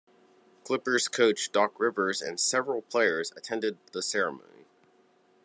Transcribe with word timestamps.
Clippers 0.63 1.07
coach 1.07 1.51
Doc 1.51 1.79
Rivers 1.79 2.23
and 2.23 2.39
several 2.39 2.81
players 2.81 3.31
attended 3.37 3.77
the 3.91 4.01
ceremony. 4.01 4.65